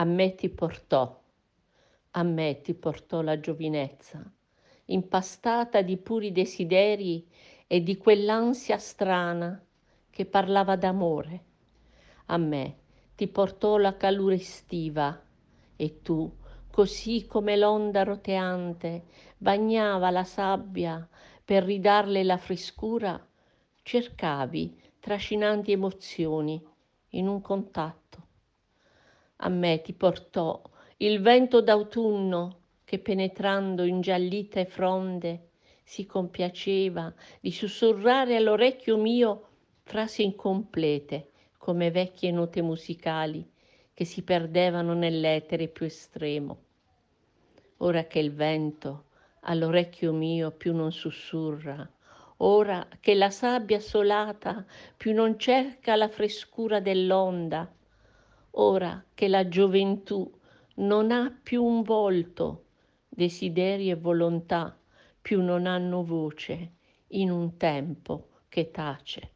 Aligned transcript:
A 0.00 0.04
me 0.04 0.34
ti 0.34 0.48
portò, 0.48 1.20
a 2.12 2.22
me 2.22 2.62
ti 2.62 2.72
portò 2.72 3.20
la 3.20 3.38
giovinezza, 3.38 4.24
impastata 4.86 5.82
di 5.82 5.98
puri 5.98 6.32
desideri 6.32 7.28
e 7.66 7.82
di 7.82 7.98
quell'ansia 7.98 8.78
strana 8.78 9.62
che 10.08 10.24
parlava 10.24 10.76
d'amore. 10.76 11.44
A 12.28 12.38
me 12.38 12.78
ti 13.14 13.28
portò 13.28 13.76
la 13.76 13.94
calura 13.98 14.36
estiva 14.36 15.22
e 15.76 16.00
tu, 16.00 16.34
così 16.70 17.26
come 17.26 17.58
l'onda 17.58 18.02
roteante 18.02 19.04
bagnava 19.36 20.08
la 20.08 20.24
sabbia 20.24 21.06
per 21.44 21.64
ridarle 21.64 22.24
la 22.24 22.38
frescura, 22.38 23.22
cercavi 23.82 24.80
trascinanti 24.98 25.72
emozioni 25.72 26.58
in 27.10 27.28
un 27.28 27.42
contatto 27.42 28.28
a 29.42 29.48
me 29.48 29.80
ti 29.80 29.92
portò 29.92 30.60
il 30.98 31.20
vento 31.20 31.62
d'autunno 31.62 32.58
che 32.84 32.98
penetrando 32.98 33.84
ingiallite 33.84 34.66
fronde 34.66 35.48
si 35.82 36.04
compiaceva 36.04 37.12
di 37.40 37.50
sussurrare 37.50 38.36
all'orecchio 38.36 38.96
mio 38.96 39.48
frasi 39.82 40.24
incomplete 40.24 41.30
come 41.56 41.90
vecchie 41.90 42.30
note 42.30 42.62
musicali 42.62 43.48
che 43.94 44.04
si 44.04 44.22
perdevano 44.22 44.92
nell'etere 44.94 45.68
più 45.68 45.86
estremo. 45.86 46.58
Ora 47.78 48.04
che 48.04 48.18
il 48.18 48.32
vento 48.34 49.06
all'orecchio 49.40 50.12
mio 50.12 50.50
più 50.50 50.74
non 50.74 50.92
sussurra, 50.92 51.88
ora 52.38 52.86
che 53.00 53.14
la 53.14 53.30
sabbia 53.30 53.78
assolata 53.78 54.64
più 54.96 55.14
non 55.14 55.38
cerca 55.38 55.96
la 55.96 56.08
frescura 56.08 56.80
dell'onda, 56.80 57.70
ora 58.52 59.04
che 59.14 59.28
la 59.28 59.48
gioventù 59.48 60.30
non 60.76 61.10
ha 61.10 61.30
più 61.42 61.62
un 61.62 61.82
volto, 61.82 62.64
desideri 63.08 63.90
e 63.90 63.96
volontà 63.96 64.76
più 65.20 65.42
non 65.42 65.66
hanno 65.66 66.02
voce 66.02 66.72
in 67.08 67.30
un 67.30 67.56
tempo 67.56 68.28
che 68.48 68.70
tace. 68.70 69.32